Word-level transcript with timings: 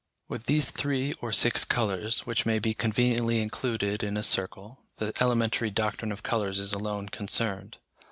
With 0.27 0.45
these 0.45 0.71
three 0.71 1.13
or 1.21 1.31
six 1.31 1.63
colours, 1.63 2.21
which 2.21 2.43
may 2.43 2.57
be 2.57 2.73
conveniently 2.73 3.39
included 3.39 4.01
in 4.01 4.17
a 4.17 4.23
circle, 4.23 4.79
the 4.97 5.13
elementary 5.21 5.69
doctrine 5.69 6.11
of 6.11 6.23
colours 6.23 6.59
is 6.59 6.73
alone 6.73 7.09
concerned. 7.09 7.77